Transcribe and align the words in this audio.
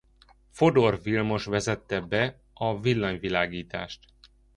Fodor 0.59 0.97
Vilmos 1.01 1.45
vezette 1.45 1.99
be 2.01 2.37
a 2.53 2.79
villanyvilágítást. 2.79 3.99